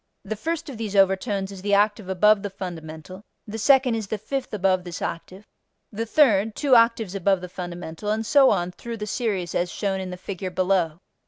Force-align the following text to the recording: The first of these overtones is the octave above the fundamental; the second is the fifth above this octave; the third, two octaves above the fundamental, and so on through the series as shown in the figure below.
The 0.25 0.35
first 0.35 0.67
of 0.67 0.77
these 0.79 0.95
overtones 0.95 1.51
is 1.51 1.61
the 1.61 1.75
octave 1.75 2.09
above 2.09 2.41
the 2.41 2.49
fundamental; 2.49 3.21
the 3.45 3.59
second 3.59 3.93
is 3.93 4.07
the 4.07 4.17
fifth 4.17 4.51
above 4.51 4.83
this 4.83 4.99
octave; 4.99 5.45
the 5.91 6.07
third, 6.07 6.55
two 6.55 6.75
octaves 6.75 7.13
above 7.13 7.39
the 7.39 7.47
fundamental, 7.47 8.09
and 8.09 8.25
so 8.25 8.49
on 8.49 8.71
through 8.71 8.97
the 8.97 9.05
series 9.05 9.53
as 9.53 9.71
shown 9.71 9.99
in 9.99 10.09
the 10.09 10.17
figure 10.17 10.49
below. 10.49 11.01